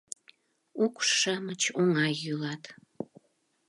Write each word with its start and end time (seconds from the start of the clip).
Укш-шамыч 0.83 1.61
оҥай 1.81 2.13
йӱлат. 2.23 2.63